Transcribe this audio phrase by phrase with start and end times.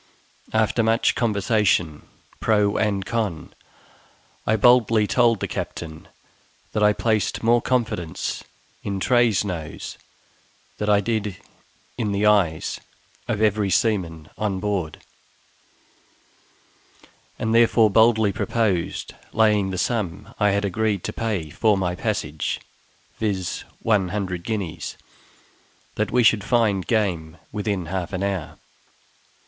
[0.51, 2.07] After much conversation
[2.39, 3.53] pro and con,
[4.47, 6.07] I boldly told the captain
[6.71, 8.43] that I placed more confidence
[8.81, 9.99] in Tray's nose
[10.79, 11.37] than I did
[11.99, 12.79] in the eyes
[13.27, 15.03] of every seaman on board;
[17.37, 22.59] and therefore boldly proposed laying the sum I had agreed to pay for my passage
[23.19, 24.97] (viz., one hundred guineas)
[25.93, 28.57] that we should find game within half an hour.